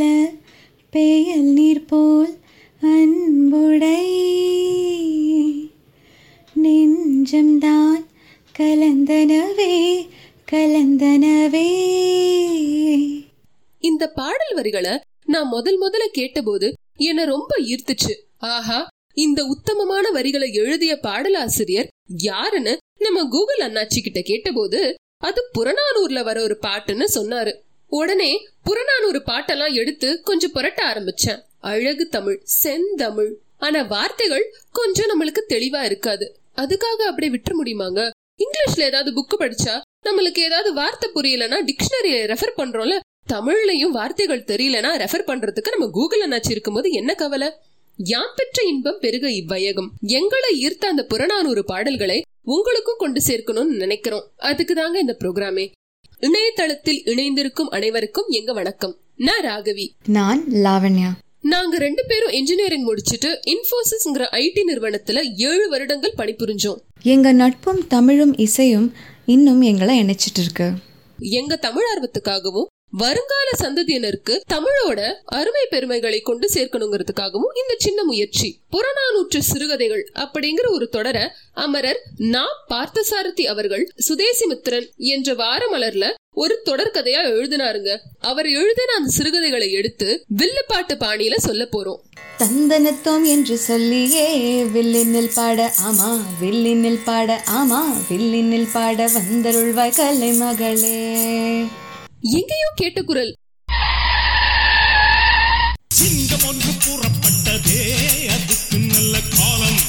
போல 0.00 0.28
பெயல் 0.90 1.48
நீர் 1.56 1.84
போல் 1.84 2.32
அன்புடை. 2.82 3.98
நெஞ்சம்தான் 6.62 8.00
கலந்தனவே 8.58 9.74
கலந்தனவே. 10.52 11.66
இந்த 13.80 14.08
பாடல் 14.14 14.54
வரிகளை 14.54 14.94
நான் 15.26 15.48
முதல் 15.48 15.78
முதல்ல 15.80 16.06
கேட்டபோது 16.12 16.72
என்ன 16.96 17.24
ரொம்ப 17.24 17.58
ஈர்த்துச்சு. 17.58 18.14
ஆஹா 18.38 18.80
இந்த 19.14 19.44
உத்தமமான 19.44 20.10
வரிகளை 20.10 20.52
எழுதிய 20.52 20.98
பாடலாசிரியர் 21.02 21.92
யாருன்னு 22.22 22.76
நம்ம 22.98 23.28
கூகுள் 23.28 23.64
அண்ணாச்சி 23.66 24.00
கிட்ட 24.02 24.20
கேட்டபோது 24.22 24.94
அது 25.22 25.40
புறநானூர்ல 25.58 26.22
வர 26.24 26.42
ஒரு 26.42 26.56
பாட்டுன்னு 26.62 27.06
சொன்னாரு. 27.14 27.52
உடனே 27.90 28.30
புறநானூறு 28.62 29.20
பாட்டெல்லாம் 29.26 29.72
எடுத்து 29.72 30.22
கொஞ்சம் 30.22 30.52
புரட்ட 30.52 30.80
ஆரம்பிச்சேன். 30.92 31.40
அழகு 31.60 32.04
தமிழ் 32.08 32.40
செந்தமிழ் 32.44 33.32
ஆனா 33.58 33.80
வார்த்தைகள் 33.82 34.44
கொஞ்சம் 34.72 35.10
நம்மளுக்கு 35.10 35.42
தெளிவா 35.48 35.80
இருக்காது. 35.82 36.26
அதுக்காக 36.56 37.00
அப்படியே 37.10 37.32
விட்டுற 37.32 37.54
முடியுமாங்க? 37.60 38.10
இங்கிலீஷ்ல 38.44 38.80
ஏதாவது 38.80 39.10
புக்கு 39.12 39.36
படிச்சா 39.38 39.74
நம்மளுக்கு 40.08 40.38
ஏதாவது 40.38 40.72
வார்த்தை 40.74 41.10
புரியலன்னா 41.14 41.58
டிக்ஷனரி 41.68 42.12
ரெஃபர் 42.32 42.58
பண்றோம்ல 42.58 42.98
தமிழ்லயும் 43.32 43.96
வார்த்தைகள் 43.98 44.48
தெரியலனா 44.52 44.90
ரெஃபர் 45.02 45.28
பண்றதுக்கு 45.30 45.74
நம்ம 45.74 45.88
கூகுள் 45.90 46.28
அண்ணாச்சி 46.28 46.50
இருக்கும்போது 46.50 46.90
என்ன 46.90 47.14
கவலை? 47.14 47.50
யாம் 47.96 48.32
பெற்ற 48.36 48.62
இன்பம் 48.62 48.98
பெருக 48.98 49.28
இவ்வையகம். 49.28 49.90
எங்களை 50.00 50.50
ஈர்த்த 50.66 50.84
அந்த 50.84 51.02
புறநானூறு 51.04 51.64
பாடல்களை 51.64 52.18
உங்களுக்கும் 52.42 52.98
கொண்டு 52.98 53.20
சேர்க்கணும்னு 53.26 53.76
நினைக்கிறோம். 53.82 54.26
அதுக்கு 54.36 54.74
தாங்க 54.74 54.98
இந்த 54.98 55.16
ப்ரோக்ராமே 55.20 55.70
இணையதளத்தில் 56.20 57.02
இணைந்திருக்கும் 57.04 57.68
அனைவருக்கும் 57.68 58.28
எங்க 58.28 58.52
வணக்கம். 58.52 58.96
நான் 59.16 59.44
ராகவி. 59.44 59.88
நான் 60.06 60.44
லாவண்யா. 60.48 61.08
நாங்க 61.40 61.78
ரெண்டு 61.78 62.04
பேரும் 62.08 62.30
இன்ஜினியரிங் 62.30 62.82
முடிச்சிட்டு 62.82 63.40
இன்ஃபோசிஸ்ங்கிற 63.46 64.22
ஐடி 64.32 64.60
நிறுவனத்துல 64.72 65.34
ஏழு 65.36 65.68
வருடங்கள் 65.68 66.14
பணிபுரிஞ்சோம். 66.16 66.76
எங்க 67.02 67.32
நட்பும் 67.32 67.86
தமிழும் 67.86 68.36
இசையும் 68.36 68.92
இன்னும் 69.26 69.60
எங்களை 69.60 70.02
இணைச்சிட்டு 70.02 70.38
இருக்கு. 70.38 70.70
எங்க 71.18 71.56
தமிழ் 71.56 71.84
ஆர்வத்துக்காகவும் 71.96 72.66
வருங்கால 72.92 73.48
சந்ததியினருக்கு 73.58 74.40
தமிழோட 74.52 75.12
அருமை 75.24 75.66
பெருமைகளை 75.70 76.20
கொண்டு 76.20 76.50
சேர்க்கணுங்கிறதுக்காகவும் 76.54 77.58
இந்த 77.60 77.74
சின்ன 77.78 78.04
முயற்சி. 78.04 78.60
புறநானூற்று 78.70 79.38
சிறுகதைகள் 79.38 80.10
அப்படிங்கிற 80.14 80.70
ஒரு 80.70 80.88
தொடர 80.88 81.34
அமரர் 81.52 82.00
நா. 82.16 82.44
பார்த்தசாரதி 82.68 83.42
அவர்கள் 83.42 83.92
சுதேசிமித்திரன் 84.08 84.88
என்ற 84.96 85.34
வாரமலர்ல 85.34 86.12
ஒரு 86.34 86.62
தொடர்கதையா 86.64 87.22
எழுதினாருங்க. 87.30 87.98
அவர் 88.20 88.48
எழுதின 88.48 88.94
அந்த 88.96 89.10
சிறுகதைகளை 89.10 89.72
எடுத்து 89.72 90.24
வில்லுப்பாட்டு 90.26 90.94
பாணியில 90.94 91.36
சொல்ல 91.36 91.68
போறோம். 91.72 92.00
தந்தனத்தோம் 92.38 93.24
என்று 93.24 93.58
சொல்லியே 93.58 94.28
வில்லினில் 94.64 95.32
பாட 95.34 95.72
ஆமா 95.88 96.18
வில்லினில் 96.40 97.02
பாட 97.04 97.42
ஆமா 97.50 97.80
வில்லினில் 98.10 98.70
பாட 98.72 99.08
வந்தருள்வாய் 99.08 99.96
கலை 99.96 100.32
மகளே 100.32 100.98
எங்கேயோ 102.22 102.70
கேட்ட 102.74 103.02
குரல் 103.02 103.30
சிங்கம் 105.88 106.44
ஒன்று 106.48 106.72
கூறப்பட்டதே 106.84 107.78
அதுக்கு 108.28 108.78
நல்ல 108.78 109.20
காலம். 109.36 109.80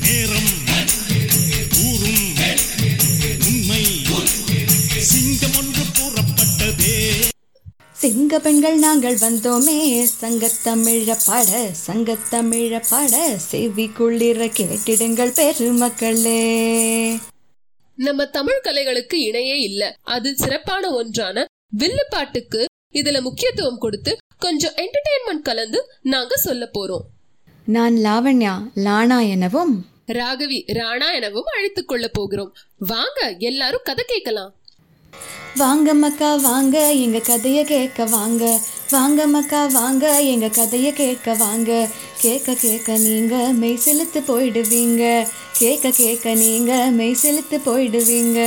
நேரம் 0.00 0.50
ஊரும் 1.82 2.24
உண்மை. 3.46 3.84
சிங்கம் 5.02 5.56
ஒன்று 5.58 5.84
கூறப்பட்டதே 5.98 6.96
சிங்க 7.92 8.38
பெண்கள் 8.38 8.78
நாங்கள் 8.78 9.18
வந்தோமே 9.18 9.78
சங்கத்தமிழ 10.20 11.16
பாட 11.26 11.50
சங்கத்தமிழ 11.86 12.82
பாட 12.90 13.38
செவி 13.38 13.88
குளிர 13.88 14.46
கேட்டிடுங்கள் 14.46 15.36
பெருமக்களே. 15.38 16.40
நம்ம 18.00 18.24
தமிழ் 18.24 18.60
கலைகளுக்கு 18.64 19.14
இணையே 19.14 19.54
இல்ல. 19.60 19.94
அது 20.02 20.36
சிறப்பான 20.36 20.90
ஒன்றான 20.90 21.44
வில்லுப்பாட்டுக்கு 21.78 22.64
இதுல 22.94 23.20
முக்கியத்துவம் 23.20 23.78
கொடுத்து 23.78 24.16
கொஞ்சம் 24.38 24.72
என்டர்டெயின்மெண்ட் 24.74 25.42
கலந்து 25.42 25.90
நாங்க 26.02 26.36
சொல்ல 26.36 26.70
போறோம். 26.74 27.00
நான் 27.66 27.94
லாவண்யா 27.94 28.58
லானா 28.74 29.30
எனவும் 29.30 29.86
ராகவி 30.06 30.62
ராணா 30.66 31.14
எனவும் 31.14 31.44
அழைத்துக் 31.56 31.88
கொள்ள 31.88 32.08
போகிறோம். 32.08 32.54
வாங்க 32.78 33.36
எல்லாரும் 33.38 33.80
கதை 33.84 34.04
கேட்கலாம். 34.08 34.54
வாங்க 35.56 35.94
மக்கா 35.94 36.36
வாங்க 36.36 36.92
எங்க 36.92 37.18
கதைய 37.18 37.64
கேட்க 37.64 38.04
வாங்க. 38.04 38.60
வாங்க 38.90 39.26
மக்கா 39.26 39.66
வாங்க 39.66 40.20
எங்க 40.20 40.46
கதைய 40.46 40.92
கேட்க 40.92 41.34
வாங்க. 41.34 41.88
கேட்க 42.20 42.54
கேட்க 42.54 42.96
நீங்க 42.96 43.34
மெய் 43.36 43.76
செலுத்து 43.76 44.20
போயிடுவீங்க. 44.20 45.02
கேட்க 45.58 45.90
கேட்க 45.90 46.34
நீங்க 46.34 46.72
மெய் 46.90 47.14
செலுத்து 47.14 47.58
போயிடுவீங்க. 47.58 48.40